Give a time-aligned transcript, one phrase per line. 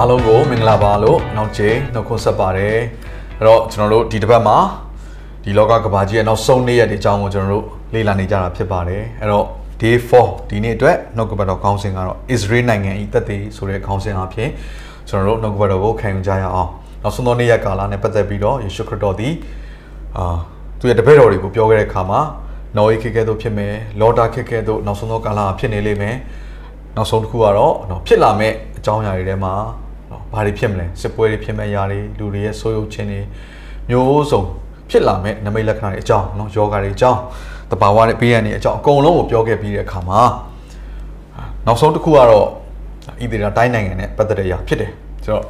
[0.00, 2.76] အားလုံးကိုမင်္ဂလာပါလို့နောက်ချိန်နှုတ်ခွန်းဆက်ပါတယ်
[3.38, 4.58] အဲ့တော့ကျွန်တော်တို့ဒီတစ်ပတ်မှာ
[5.44, 7.64] ဒီလောကကဘာကြီးရဲ့နောက်ဆုံးနေ့ရက်ဒီအကြောင်းကိုကျွန်တော်တို့
[7.94, 9.46] လေ့လာနေကြတာဖြစ်ပါတယ်အဲ့တော့
[9.80, 14.50] day 4ဒီနေ့အတွက်နှုတ်ကပတ်တော်ခေါင်းစဉ်ကတော့ Israel နိုင်ငံဤတက်သေးဆိုတဲ့ခေါင်းစဉ်အဖြစ်
[15.08, 16.70] ကျွန်တော်တို့နှုတ်ကပတ်တော်ကိုခံယူကြရအောင်
[17.02, 19.32] နောက်ဆုံးသောနေ့ရက်ကာလနဲ့ပတ်သက်ပြီးတော့ယေရှုခရစ်တော်သည်
[20.16, 20.36] အာ
[20.78, 22.20] သူရဲ့တပည့်တော်တွေကိုပြောခဲ့တဲ့အခါမှာ
[22.76, 26.16] နော်အေးခက်ခဲတို့ဖြစ်မယ်လောတာခက်ခဲတို့နောက်ဆုံးသောကာလဖြစ်နေလိမ့်မယ်
[26.96, 29.85] နောက်ဆုံးတစ်ခုကတော့နော်ဖြစ်လာမဲ့အကြောင်းအရာတွေထဲမှာနော်
[30.32, 33.20] ဘာတွေဖြစ်မလဲစစ်ပွဲတွေဖြစ်မဲ့ຢာတွေလူတွေရဲ့ဆိုးရုပ်ခြင်းတွေ
[33.90, 34.42] မျိုးစုံ
[34.90, 37.20] ဖြစ်လာမဲ့နမိတ်လက္ခဏာတွေအကြောင်းနော်ယောဂါတွေအကြောင်း
[37.70, 40.20] တဘာဝနဲ့ပေးရနေအကြောင်းအကုန်လုံးကိုပြောခဲ့ပြီးတဲ့အခါမှာ
[41.66, 42.46] နောက်ဆုံးတစ်ခုကတော့
[43.22, 44.90] ဣသရေလတိုင်းနိုင်ငံနဲ့ပတ်သက်တဲ့အရာဖြစ်တယ်
[45.24, 45.44] ဆိုတော့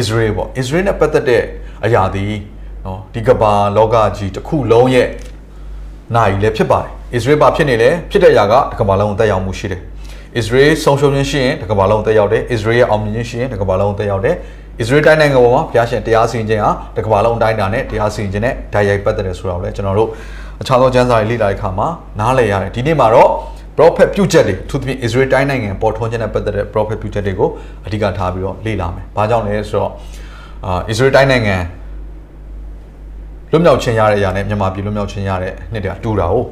[0.00, 1.42] Israel ပေါ့ Israel နဲ့ပတ်သက်တဲ့
[1.84, 2.26] အရာဒီ
[2.84, 5.08] နော်ဒီကမ္ဘာလောကကြီးတစ်ခုလုံးရဲ့
[6.16, 9.80] နိုင်လည်းဖြစ်ပါတယ်။ Israel ဘာဖြစ်နေလဲဖြစ်တဲ့အရာကဒီကမ္ဘာလုံးကိုတက်ရောက်မှုရှိတယ်။
[10.40, 14.36] Israel ဆုံးရှုံးခြင်းရှိရင်ဒီကမ္ဘာလုံးကိုတက်ရောက်တယ်။ Israel ရဲ့အောင်မြင်ခြင်းရှိရင်ဒီကမ္ဘာလုံးကိုတက်ရောက်တယ်။
[14.82, 20.08] Israel တိုင်းနိုင်ငံပေါ်မှာဘုရားရှင်တရားစီရင်ခြင်းဟာဒီကမ္ဘာလုံးတိုင်းတာနဲ့တရားစီရင်ခြင်းနဲ့ဓာတ်ရိုက်ပတ်သက်တယ်ဆိုတာကိုလည်းကျွန်တော်တို့
[20.62, 21.88] အခြားသောကျမ်းစာတွေလေ့လာတဲ့အခါမှာ
[22.20, 23.30] နားလည်ရတယ်။ဒီနေ့မှာတော့
[23.76, 27.48] prophet ပြုချက်တွေသူသဖြင့် Israel တိုင်းနိုင်ငံပေါ်ထွန်းခြင်းနဲ့ပတ်သက်တဲ့ prophet ပြုချက်တွေကို
[27.86, 29.92] အဓိကထားပြီးတော့လေ့လာမယ်။ဘာကြောင့်လဲဆိုတော့
[30.66, 31.56] အာ Israel တိုင်းနိုင်ငံ
[33.52, 36.46] လွတ်မြောက်ခြင်းရတဲ့အရာနဲ့မြန်မာပြည်လွတ်မြောက်ခြင်းရတဲ့နှစ်တည်းတူတာဟုတ်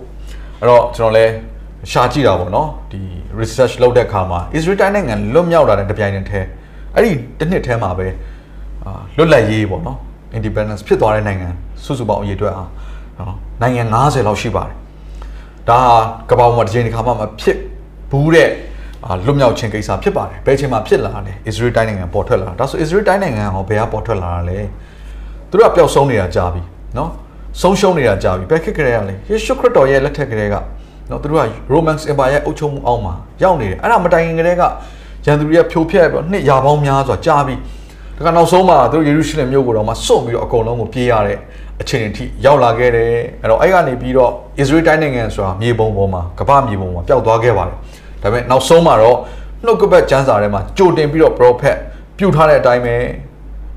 [0.60, 1.24] အဲ့တော့ကျွန်တော်လဲ
[1.90, 3.00] ရှာကြည့်တာပေါ့နော်ဒီ
[3.40, 6.48] research လုပ်တဲ့အခါမှာ Israel တိုင်းနိုင်ငံလွတ်မြောက်လာတဲ့တပြိုင်နက်တည်း
[6.94, 8.06] အဲ့ဒီတစ်နှစ်ထဲမှာပဲ
[8.84, 9.98] အာလွတ်လပ်ရေးပေါ့နော်
[10.36, 11.48] independence ဖြစ်သွားတဲ့နိုင်ငံ
[11.84, 12.70] စုစုပေါင်းအရေးအတွက်အား
[13.18, 14.76] နော်နိုင်ငံ90လောက်ရှိပါတယ်
[15.68, 15.94] ဒါဟာ
[16.30, 17.58] ကမ္ဘာပေါ်မှာတစ်ချိန်တစ်ခါမှမဖြစ်
[18.10, 18.48] ဘူးတဲ့
[19.06, 24.58] အာလွတ်မြောက်ခြင်းကိစ္စဖြစ်ပါတယ်ဘယ်ချိန်မှာဖြစ်လာလဲ Israel တိုင်းနိုင်ငံပေါ်ထွက်လာတာဒါဆို Israel တိုင်းနိုင်ငံဟောဘယ်ကပေါ်ထွက်လာတာလဲ
[25.50, 26.62] သူတို့ကပျောက်ဆုံးနေတာကြာပြီ
[26.96, 27.10] နော်
[27.62, 30.54] ဆုံးရှုံးနေတာကြာပြီဘယ်ခေတ်ကလေးကလဲယေရှုခရစ်တော်ရဲ့လက်ထက်ကလေးက
[31.10, 34.62] နော်သူတို့က Roman Empire ရဲ့အုပ်ချုပ်မှုအောက်မှာရောက်နေတယ်အဲ့ဒါမတိုင်ခင်ကလေးက
[35.26, 37.54] ရန်သူတွေကဖြိုဖျက်ပြီးနှစ်ရာပေါင်းများစွာကြာပြီ
[38.16, 41.38] ဒါကနောက်ဆုံးမှာသူတို့ယေရုရှလင်မြို့ကိုတော့မှစွန့်ပြီးတော့အကုန်လုံးကိုပြေးရတဲ့
[41.80, 43.10] အခြေအနေထိရောက်လာခဲ့တယ်
[43.40, 44.32] အဲ့တော့အဲ့ကနေပြီးတော့
[44.62, 47.76] Israel တိုင်းနိုင်ငံဆိုတာမြေပုံပေါ်မှာကမ္ဘာမြေပုံမှာပျောက်သွားခဲ့ပါတယ်
[48.22, 49.18] ဒါပေမဲ့နောက်ဆုံးမှာတော့
[49.64, 51.76] နှုတ်ကပတ်ကျမ်းစာထဲမှာကြိုတင်ပြီးတော့ prophet
[52.18, 52.96] ပြုထားတဲ့အတိုင်းပဲ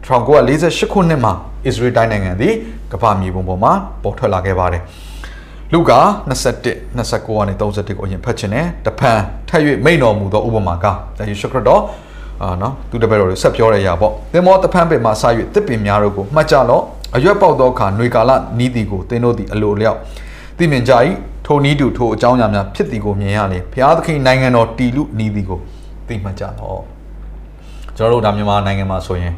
[0.08, 1.34] 1948ခုနှစ်မှာ
[1.70, 2.54] Israel တိုင်းနိုင်ငံသည်
[2.92, 3.72] ကမ္ဘာမြေပုံပေါ်မှာ
[4.04, 4.84] ပေါ်ထွက်လာခဲ့ပါတယ်။
[5.73, 9.19] လူကာ21 29ကနေ31ကိုအရင်ဖတ်ခြင်းနဲ့တဖန်
[9.49, 11.83] ထပ်၍မိန်တော်မူသောဥပမာကဒါယေရှုခရစ်တော်
[12.43, 16.83] အာနော်သူတပည့်တော်တွေဆက်ပြောရရာပေါ့။သင်မောတဖန်ပင်မှာစာ၍တစ်ပင်များတို့ကိုမှတ်ကြလော့
[17.17, 19.99] အရွက်ပေါက်သောအခါຫນွေကာလနီးသည်ကိုသင်တို့သည်အလိုလျောက်
[20.59, 20.93] သိမြင်ကြ၏
[21.47, 25.59] ထိုနီးတူထိုအကြောင်းအရာများဖြစ်သည်ကိုမြင်ရလေဘုရားသခင်နိုင်ငံတော်တည်လူနီးသည်ကို
[26.09, 26.83] သိမှတ်ကြလော့။
[27.97, 29.35] ကျွန်တော်တို့ဒါမြန်မာနိုင်ငံမှာဆိုရင်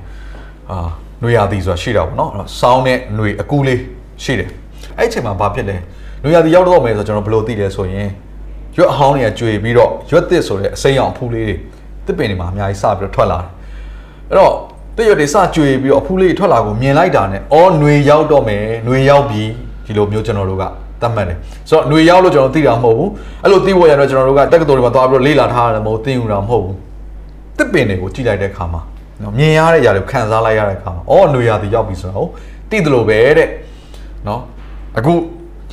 [0.71, 0.79] အာ
[1.21, 3.81] ຫນွေရာသီဆိုတာရှိတာပေါ့နော်အဲ့တော့စောင်းတဲ့ຫນွေအကူလေး
[4.25, 4.51] ရှိတယ်
[4.99, 5.77] အဲ့အချိန်မှာဘာဖြစ်လဲ
[6.21, 8.09] ຫນွေရာသီရောက်တော့မယ်ဆိုတော့ကျွန်တော်ဘယ်လိုသိလဲဆိုရင်
[8.77, 11.55] ရွက်အဟောင်းတွေကကျွေပြီးတော့ရွက်သစ်ဆိုတဲ့အစိမ်းအောင်အဖူးလေးတွေ
[12.07, 13.49] တစ်ပင်တွေမှာအများကြီးစပြီးတော့ထွက်လာတယ်
[14.31, 14.53] အဲ့တော့
[14.97, 19.43] တစ်ရွက်တွေစကျွေပြီးတော့အဖူးလေးထွက်လာကိုမြင်လိုက်တာနဲ့အော်ຫນွေရောက်တော့မယ်ຫນွေရောက်ပြီ
[19.87, 20.65] ဒီလိုမျိုးကျွန်တော်တို့က
[21.03, 21.39] တတ်မှတ်တယ်
[21.69, 23.11] ဆိုတော့ຫນွေရောက်လို့ကျွန်တော်သိတာမဟုတ်ဘူး
[23.43, 26.77] အဲ့လိုသိဖို့ရတော့ကျွန်တော်တို့ကတက္ကသိုလ်တွေမှာသွားပြီးတော့လေ့လာထားရတယ်မဟုတ်သိယူတာမဟုတ်ဘူး
[27.59, 28.81] တစ်ပင်တွေကိုကြည့်လိုက်တဲ့အခါမှာ
[29.23, 32.29] နော်မြင်ရတဲ့ຢာတွေခံစားလိုက်ရတဲ့အခါမှာအော်ຫນွေရာသီရောက်ပြီဆိုတော့
[32.71, 33.49] သိတယ်လို့ပဲတဲ့
[34.27, 34.41] နော်
[34.99, 35.13] အခု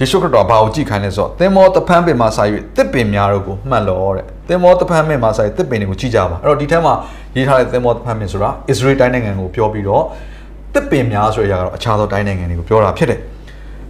[0.00, 2.42] ယေရှုခရစ်တော်ဘာကိုကြည့်ခိုင်းလဲဆိုတော့သင်္ဘောတဖန်းပင်မှာစာ၍
[2.76, 6.94] တစ်ပင်များတို့ကိုမှတ်လို့တဲ့သင်္ဘောတဖန်းပင်မှာစာ၍တစ်ပင်တွေကိုကြည့်ကြပါအဲ့တော့ဒီထဲမှာ
[7.36, 10.02] ရေးထားတဲ့သင်္ဘောတဖန်းပင်ဆိုတာ Israel တိုင်းနိုင်ငံကိုပြောပြီးတော့
[10.74, 13.20] တစ်ပင်များဆိုတဲ့အရာကတော့အခြားသောတိုင်းနိုင်ငံတွေကိုပြောတာဖြစ်တယ်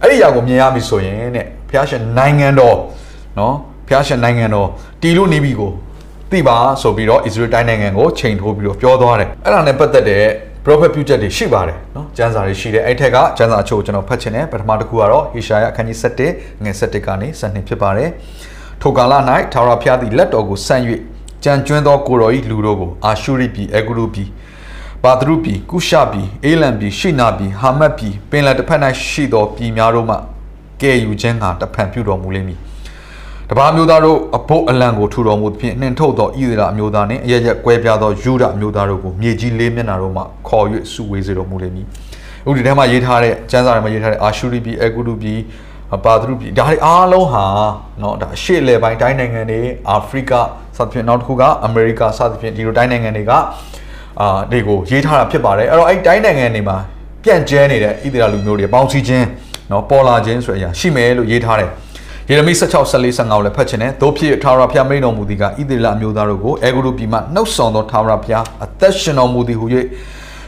[0.01, 2.77] အဲ့ဒီအရာကိုမြင်ရပြီဆိုရင်တဲ့ဘုရားရှင်နိုင်ငံတော်
[3.39, 3.53] နော်
[3.87, 4.67] ဘုရားရှင်နိုင်ငံတော်
[5.01, 5.71] တီလို့နေပြီကို
[6.31, 10.23] သိပါဆိုပြီးတော့ Israel တိုင်းနိုင်ငံကိုချိန်ထိုးပြီးတော့ပြောသွားတယ်အဲ့ဒါနဲ့ပတ်သက်တဲ့
[10.67, 18.09] prophet ပြုချက်တွေရှိပါတယ်နော်ကျမ်းစာတွေရှိတယ်အဲ့ထက်ကကျမ်းစာအချို့ကိုကျွန်တော်ဖတ်ချင်တယ်ပထမတစ်ခုကတော့ဟေရှာယအခန်းကြီး7ငွေ7ကနေ7ဖြစ်ပါတယ်
[18.81, 19.13] ထိုကာလ၌
[19.53, 20.83] ထာဝရဘုရားသည်လက်တော်ကိုဆန့်၍
[21.43, 24.29] ကြံကျွန်းသောကိုတော်၏လူတို့ကိုအာရှုရိပြည်အဂရုပြည်
[25.03, 30.15] ပါသရုပြည်ကုရှပြည်အေလံပြည်ရှိနာပြည်ဟာမတ်ပြည်ပင်လယ်တစ်ဖက်၌ရှိသောပြည်များတို့မှ
[30.81, 32.59] ကဲယူခြင်းကတဖန်ပြုတော်မူလိမ့်မည်
[33.50, 41.86] တပါးမျိုးသားတို့အဖို့အလံကိုထူတော်မူသဖြင့်နှင်ထုတ်သောဣသရေလအမျိုးသားနှင့်အရရက်ကွဲပြားသောယူဒအမျိုးသားတို့ကိုမြေကြီးလေးမျက်နှာတို့မှခေါ်၍စုဝေးစေတော်မူလိမ့်မည်။
[42.48, 45.40] ဥဒီထဲမှာရေးထားတဲ့ကျမ်းစာထဲမှာရေးထားတဲ့အာရှုရိပြည်အေဂုရုပြည်
[46.04, 47.44] ပါဒရုပြည်ဒါတွေအားလုံးဟာ
[48.00, 50.32] เนาะဒါရှေ့လေပိုင်းတိုင်းနိုင်ငံတွေအာဖရိက
[50.76, 53.32] စသဖြင့်နောက်တစ်ခုကအမေရိကစသဖြင့်ဒီလိုတိုင်းနိုင်ငံတွေက
[54.20, 56.76] အာတွေကိုရေးထားတာဖြစ်ပါတယ်အဲ့တော့အဲ့တိုင်းနိုင်ငံတွေမှာ
[57.22, 59.26] ပြန့်ကျဲနေတဲ့ဣသရေလလူမျိုးတွေပေါင်းစည်းခြင်း
[59.70, 61.70] နော်ပေါ်လာခြင်းဆိုတဲ့အရာရှိမယ်လို့ရေးထားတယ်
[62.29, 69.65] ယေရမိ16 14 15ကိုလည်းဖတ်ချင်တယ်တို့ဖြစ်ထာဝရဘုရားမိန်တော်မူသည်ကဣသရေလအမျိုးသားတို့ကိုအေဂုရုပြည်မှနှုတ်ဆောင်သောထာဝရဘုရားအသက်ရှင်တော်မူသည်ဟု၍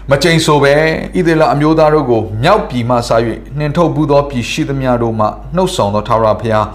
[0.10, 0.74] မကြိမ်ဆိုပဲ
[1.16, 3.16] ဣသရေလအမျိုးသားတို့ကိုမြောက်ပြည်မှဆာ၍
[3.58, 6.66] နှင်ထုတ်ဘူးသောပြည်ရှိသမျှတို့မှနှုတ်ဆောင်သောထာဝရဘုရား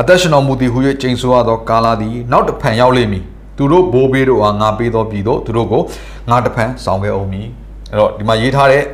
[0.00, 3.24] အသက်ရှင်တော်မူသည်ဟု၍ကြိမ်ဆိုရသောကာလသည်နောက်တစ်ဖန်ရောက်လိမ့်မည်
[3.56, 5.82] သူတို့ဘိုးဘေးတို့အားငါပေးသောပြည်တို့သူတို့ကို
[6.30, 7.46] ငါတစ်ဖန်ဆောင်ခဲ့အောင်မည်
[7.90, 8.84] အဲ့တော့ဒီမှာရေးထားတဲ့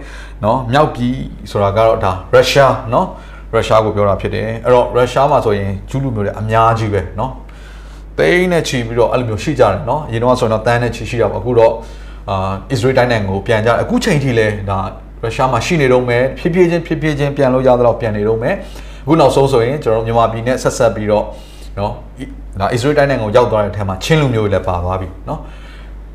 [0.44, 1.14] နော်မြောက်ပြည်
[1.50, 3.06] ဆိုတာကတော့ဒါရုရှားနော်
[3.53, 7.31] ရုရှားကိုပြောတာဖြစ်တယ်အဲ့တော့ရုရှားမှာဆိုရင်ကျူးလူမျိုးတွေအများကြီးပဲနော်
[8.18, 11.74] တိန်းနဲ့ချီပြီးတော့အဲ့လိုမျိုးရှိကြတယ်နော်အရင်တော့ဆိုရင်တော့တန်းနဲ့ချီရှိတာပေါ့အခုတော့
[12.30, 14.80] အာအစ္စရေးတိုင်းနိုင်ငံကိုပြန်ကြအခုချိန်ထိလဲဒါ
[15.21, 18.56] ရုရှားမှာရှိနေတော့မယ်ဖြည်းဖြည်းချင်းဖြည်းဖြည်းချင်းပြန်လို့ရတော့ပြန်နေတော့မယ်
[19.03, 21.25] အခုနောက်ဆုံးဆိုရင်ကျွန်တော်မြန်မာပြည်နဲ့ဆက်ဆက်ပြီးတော့
[21.77, 21.94] နော်
[22.59, 25.39] ဒါအစ္စရေးတိုင်းနိုင်ငံကိုရောက်သွားတဲ့အထက်မှာချင်းလူမျိုးတွေလည်းပါသွားပြီနော်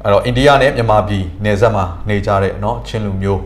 [0.04, 3.42] အဲ့တော့အိန္ဒိယနဲ့မြန်မာပြည်နယ်စပ်မှာနေကြတဲ့เนาะချင်းလူမျိုး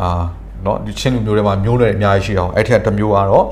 [0.00, 0.22] အာ
[0.64, 3.44] เนาะဒီချင်းလူမျိုးတွေမှာမျိုးတွေအများကြီးရှိအောင်အဲ့ထက်တစ်မျိုးကတော့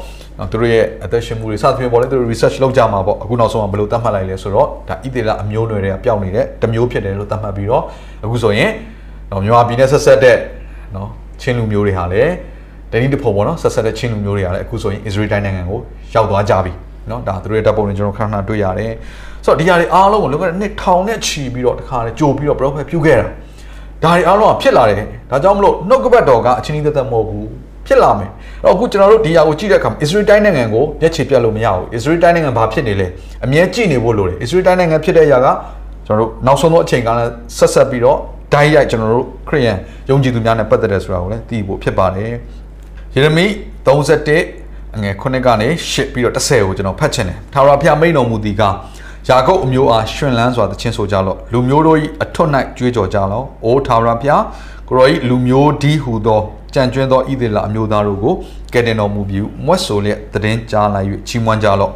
[0.53, 7.83] သူတို့ရဲ့အသက်ရှင်မှုတွေစသဖြင့်ပေါ့လေသူတို့ research လုပ်ကြမှာပေါ့အခုနောက်ဆုံးကဘယ်လိုသတ်မှတ်လိုက်လဲဆိုတော့ဒါဣသေလအမျိုးနွယ်တွေကပျောက်နေတဲ့တစ်မျိုးဖြစ်တယ်လို့သတ်မှတ်ပြီးတော့
[8.25, 8.71] အခုဆိုရင်
[9.45, 10.37] မြန်မာပြည်နဲ့ဆက်ဆက်တဲ့
[10.93, 11.09] เนาะ
[11.41, 12.33] ချင်းလူမျိုးတွေဟာလည်း
[12.93, 15.79] တနည်းတစ်ဖုံပေါ့နော်ဆက်ဆက်တဲ့ချင်းလူမျိုးတွေကလည်းအခုဆိုရင် Israel တိုင်းနိုင်ငံကို
[16.15, 16.73] ရောက်သွားကြပြီ
[17.09, 18.93] เนาะဒါသူတို့ရဲ့တပ်ပုံတွေကျွန်တော်ခဏခဏတွေ့ရတယ်
[19.45, 23.27] ဆိုတော့ဒီဟာတွေအားလုံးကိုလောကနှစ်ထောင်နဲ့ချီပြီးတော့တခါလေကြိုပြီးတော့ prophet ပြုခဲ့တာ
[24.06, 24.98] ဒါတွေအားလုံးကဖြစ်လာတယ်
[25.32, 27.48] ဒါကြောင့်မလို့နှုတ်ကပတ်တော်ကအချင်းကြီးသက်သက်မဟုတ်ဘူး
[27.88, 28.30] ဖြစ်လာမယ်
[28.64, 33.08] အဲ့တော့အခုကျွန်တော်တို့ဒီဟာကိုကြည့်တဲ့အခါမှာ Israel တိုင်းနိုင်ငံကိုမျက်ခြေပြတ်လို့မရဘူး Israel တိုင်းနိုင်ငံဘာဖြစ်နေလဲ
[33.46, 35.48] အမြဲကြည့်နေဖို့လိုတယ် Israel တိုင်းနိုင်ငံဖြစ်တဲ့အရာက
[36.06, 38.18] ကျွန်တော်တို့နောက်ဆုံးသောအချိန်ကလည်းဆက်ဆက်ပြီးတော့
[38.54, 39.78] ဒိုင်းရိုက်ကျွန်တော်တို့ခရိယန်
[40.10, 42.32] ယုံကြည်သူများနဲ့ပတ်သက်တယ်ဆိုတာကိုလည်းသိဖို့ဖြစ်ပါတယ်
[43.16, 43.46] ယေရမိ
[43.86, 48.64] 31အငယ်9ကနေ10ပြီးတော့10ကိုကျွန်တော်ဖတ်ချင်တယ်ထာဝရဘုရားမိန်တော်မူသည်က
[49.30, 54.44] ယာကုပ်အမျိုးအားရှင်လန်းစွာသချင်းဆိုကြလော့လူမျိုးတို့၏အထွတ်၌ကြွေးကြော်ကြလော့အိုထာဝရဘုရား
[54.90, 56.40] ကိုရော၏လူမျိုးဒီဟူသော
[56.74, 58.34] ကြံကျွင်းသောဣသေလအမျိုးသားတို့ကို
[58.74, 61.92] ကယ်တင်တော်မူပြီးမွတ်ဆိုလျက်တည်င်းကြားလိုက်၍ချီးမွမ်းကြလော့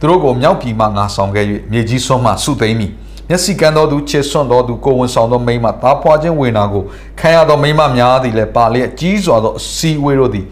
[0.00, 2.86] သူတို့ကိုမြောက်ပြည်မှငါဆောင်ခဲ့၍မြေကြီးစွန်းမှစုသိမ်းမိ
[3.28, 6.82] မျက်စိကန်းသောသူချစ်စွန့်သောသူကိုဝန်ဆောင်သောမိန်းမသားဖွာခြင်းဝေနာကို
[7.20, 10.46] ခံရသောမိန်းမများသည်လည်းပါလျက်ကြီးစွာသောအစီဝေးတို့သည်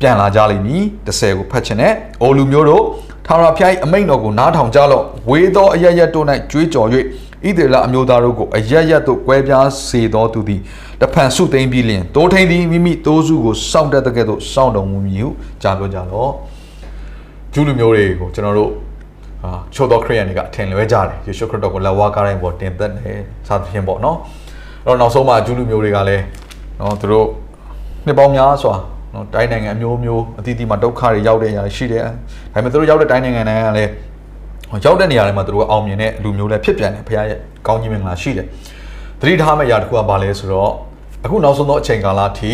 [0.00, 1.92] ပြန်လာကြလိမ့်မည်30ကိုဖတ်ချင်တဲ့
[2.22, 2.84] အိုလူမျိုးတို့
[3.26, 6.88] ထာဝရဘုရား၏အမိန့်တော်ကိုနားထောင်ကြလော့ဝေသောအရရက်တို့၌ကြွေးကြော်၍
[7.46, 10.60] ဣသေလအမျိုးသားတို့ကိုအရရက်တို့ကွဲပြားစေသောသူသည်
[11.00, 15.28] တဖန်စုသိမ်းပြီးလျင်တိုးထိန်သည်မိမိတိုးစုကိုစောင့်တတ်တဲ့ကဲ့သို့စောင့်တော်မူမည်ဟု
[15.62, 16.30] ကြားပြောကြလော့
[17.52, 18.70] ဂျူးလူမျိုးတွေကိုကျွန်တော်တို့
[19.44, 23.18] အာချိုးသောခရိယန်တွေကအထင်လွဲကြတယ်ယေရှုခရစ်တော်ကိုလက်ဝါးကားတိုင်းပေါ်တင်သက်တယ်
[23.48, 24.18] စသဖြင့်ပေါ့နော်
[24.86, 26.24] အဲ့တော့နောက်ဆုံးမှာဂျူးလူမျိုးတွေကလည်း
[26.80, 27.26] နော်သူတို့
[28.06, 28.74] နှစ်ပေါင်းများစွာ
[29.14, 32.12] နော်တိုင်းနိုင်ငံအမျိုးမျိုးအသီးသီးမှာဒုက္ခတွေရောက်တဲ့အရာရှိတယ်ဒါ
[32.54, 33.90] ပေမဲ့သူတို့ရောက်တဲ့တိုင်းနိုင်ငံတွေကလည်း
[34.84, 38.46] ရောက်တဲ့နေရာတွေမှာသူတို့အောင်မြင်တဲ့လူမျိုးလည်းဖြစ်ပြန်တယ်ဖခင်ရဲ့ကောင်းကြီးမင်္ဂလာရှိတယ်
[39.20, 40.70] သတိထားမယ့်အရာတစ်ခုကဘာလဲဆိုတော့
[41.24, 42.52] အခုနောက်ဆုံးသောအချိန်ကာလအထိ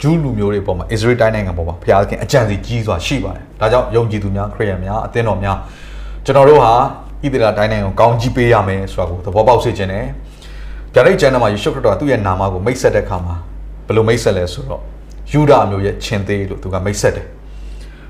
[0.00, 5.56] ဂျူးလူမျိုးတွေပေါ်မှာအစ္စရေးတိုင်းနိုင်ငံပေါ်မှာဖခင်အကြံစီကြီးစွာရှိပါတယ်ဒါကြောင့်ယုံကြည်သူများခရိယန်များအသင်းတော်များ
[6.24, 6.72] ကျွန်တော်တို့ဟာ
[7.22, 10.06] ဣသရေလတိုင်းနိုင်ငံကိုကောင်းကြီးပေးရမယ်ဆိုတာကိုသဘောပေါက်စေချင်တယ်
[10.94, 13.34] ဗျာဒိတ်ကျမ်းထဲမှာယေရှုခရစ်တော်ကသူ့ရဲ့နာမကိုမိတ်ဆက်တဲ့အခါမှာ
[13.86, 14.82] ဘယ်လိုမိတ်ဆက်လဲဆိုတော့
[15.31, 17.27] ယူဒအမျိုးရဲ့ချင်းသေးလို့သူကမိတ်ဆက်တယ်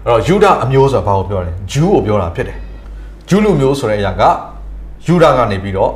[0.06, 2.58] အဲ့တော့ယူဒအမျိုးဆိုတာဘာကိုပြောလဲဂျူးကိုပြောတာဖြစ်တယ်
[3.30, 4.24] ဂျူးလူမျိုးဆိုတဲ့အရာက
[5.08, 5.92] ယူဒကနေပြီးတော့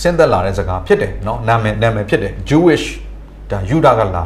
[0.00, 2.84] ဆင်းသက်လာတဲ့စကားဖြစ်တယ်เนาะနာမည်နာမည်ဖြစ်တယ် Jewish
[3.50, 4.24] ဒါယူဒကလာ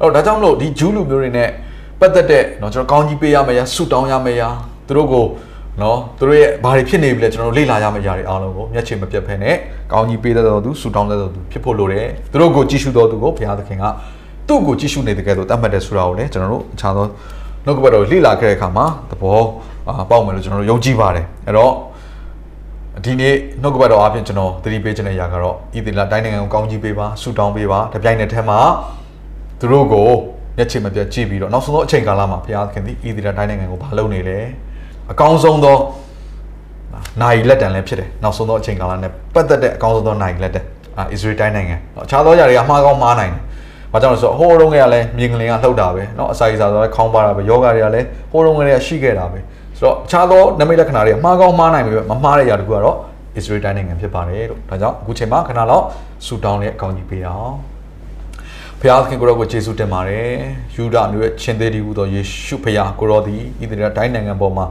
[0.00, 1.48] အဲ့တော့ဒါကြောင့်မလို့ဒီဂျူးလူမျိုးတွေနဲ့
[2.00, 4.42] ပတ်သက်တဲ့เนาะကျွန်တော်ကောင်းကြီးပေးရမယ်ရဆူတောင်းရမယ်ရ
[4.86, 5.26] သူတို့ကို
[5.82, 9.56] နော်သူတို့ရဲ့ဘာတွေဖြစ်နေပြီလဲကျွန်တော်တို့လေ့လာရမယ့်ຢာတွေအားလုံးကိုမျက်ခြေမပြတ်ဖဲနဲ့
[9.92, 13.84] ကောင်းကြီးပေးတဲ့တော်သူဆူတောင်းတဲ့တော်သူဖြစ်ဖို့လိုတယ်သူတို့ကိုကြည့်ရှုတော်သူကိုဘုရားသခင်က
[14.49, 17.05] သူ့ကိုကြည့်ရှုနေတဲ့ကဲတော့တတ်မှတ်တယ်ဆိုတာကိုလည်းကျွန်တော်တို့အခြားသော
[17.65, 19.39] နှုတ်ကပတ်တော်လေ့လာခဲ့တဲ့အခါမှာသဘော
[20.09, 21.73] ပေါက်မယ်လို့ကျွန်တော်တို့ယုံကြည်ပါတယ်အဲ့တော့
[23.05, 28.59] ဒီနေ့နှုတ်ကပတ်တော်အပြင်ကျွန်တော်သတိပေးခြင်းတဲ့ຢာကတော့ဤသီလတိုင်းနိုင်ငံကိုကောင်းကြီးပေးပါဆူတောင်းပေးပါတပြိုင်နက်တည်းမှာ
[29.59, 30.07] သူတို့ကို
[30.57, 34.37] မျက်ခြေမပြတ်ကြည့်ပြီးတော့နောက်ဆုံးသောအချိန်ကာလမှာဘုရားသခင်သည်ဤသီလတိုင်းနိုင်ငံကိုဘာလုပ်နေလဲ
[35.11, 35.77] အကောင်းဆုံးသော
[37.21, 40.61] နိုင်လက်တံလည်းဖြစ်တယ်နောက်ဆုံးသောအချိန်ကာလနဲ့ပတ်သက်တဲ့အကောင်းဆုံးသောနိုင်လက်တံ
[40.97, 41.75] အာအစ္စရေးတိုင်းနိုင်ငံ
[42.05, 43.43] အခြားသောຢာတွေကမှားကောင်းမှားနိုင်တယ်။
[43.92, 49.38] ဘာကြောင့်လဲဆိုတော့ဟိုးတုန်းကလည်းမြင်ကလေးကလှုပ်တာပဲเนาะအစာရည်စားဆိုလည်းခေါင်းပါတာပဲယောဂတွေကလည်းဟိုးတုန်းကလည်းရှိခဲ့တာပဲ
[49.78, 52.96] ဆိုတော့အခြားသောနမိတ်လက္ခဏာတွေမှားကောင်းမှားနိုင်ပြီပဲမမှားတဲ့ຢာတခုကတော့
[53.36, 55.84] အစ္စရေးတိုင်းနိုင်ငံဖြစ်ပါတယ်လို့ဒါကြောင့်အခုချိန်မှာခဏလောက်
[56.26, 57.54] ဆူတောင်းတဲ့အကောင်းကြီးပေးအောင်
[58.80, 60.30] ဖျားသခင်ကိုရောကိုယေရှုတင်ပါတယ်
[60.74, 64.66] ယူဒမျိုးရဲ့ချင်းသေးဒီဟူသောယေရှုဖျားကိုရောသည်ဣသရေလတိုင်းနိုင်ငံပေါ်မှာ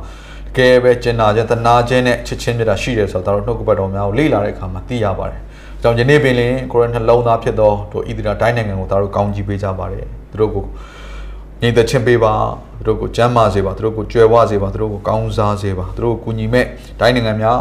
[0.55, 5.41] တကယ်ပဲကျင်နာခြင်းတနာခြင်းနဲ့ချစ်ချင်းမြတ်တာရှိတယ်ဆိုတော့တို့နှုတ်ကပတ်တော်များကိုလေ့လာတဲ့အခါမှာသိရပါတယ်။
[5.82, 10.06] ကြောင့်ယနေ့ပင်လင်ကိုရနှလုံးသားဖြစ်သောတို့ဣသရေလတိုင်းနိုင်ငံကိုတို့ကောင်းကြီးပေးကြပါတယ်။
[10.40, 10.64] တို့ကို
[11.60, 12.34] ငြိမ်သက်ခြင်းပေးပါ
[12.86, 16.66] တို့ကိုကျမ်းမာစေပါတို့ကိုကြွယ်ဝစေပါတို့ကိုကောင်းစားစေပါတို့ကိုကူညီမဲ့
[17.00, 17.60] တိုင်းနိုင်ငံများ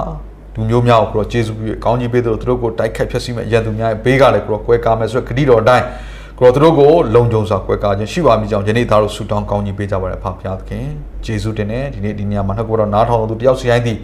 [0.56, 5.86] ဒလူမျိုးများကိုကိုတော့ကျေးဇူးပြုကောင်းကြီးပေးသလိုသူတို့ကိုတိုက်ခတ်ဖျက်ဆီးမဲ့ရန်သူများရဲ့ဘေးကလည်းကိုတော့ကွဲကားမယ်ဆိုတော့ဂတိတော်အတိုင်း
[6.40, 10.86] ကိုတော့သူတို့ကိုလုံခြုံစွာကွဲကားခြင်းရှိပါမိကြောင်းယနေ့သားတို့ဆူတောင်းကောင်းကြီးပေးကြပါရဖဖျားသခင်
[11.26, 13.98] ကျေးဇူးတင်တယ်ဒီနေ့ဒီနေရာမှာနှုတ်ကပတော်နားထောင်သူတယောက်စီတိုင်းသည်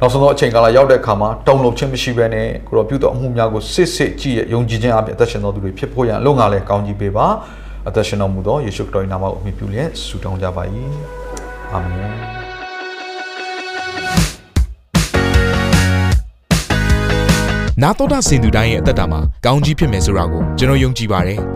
[0.00, 7.26] နောက်ဆုံးသောအချိန်ကာလရောက်တဲ့အခါမှာတုံ့လုံခြင်းမရှိဘဲနဲ့ကိုတော့ပြုတော်အမှုများကိုစစ်စစ်ကြည့်ရယုံကြည်ခြင်းအပြင်အသက်ရှင်တော်သူတွေဖြစ်ဖို့ရန်အလို့ငါလည်းကောင်းကြီးပေးပါ
[7.88, 10.62] အသက်ရှင်တော်မူသောယေရှုခရစ်တော်၏နာမကိုအမိပြုလျက်ဆုတောင်းကြပါ၏
[11.72, 12.36] အာမင်
[17.82, 21.40] နာတော်တာစင်သူတိုင်းရဲ့အသက်တာမှာကောင်းကြီးဖြစ်မယ်ဆိုတာကိုကျွန်တော်ယုံကြည်ပါတယ်။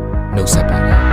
[0.35, 1.10] နှုတ်ဆက်ပါတယ်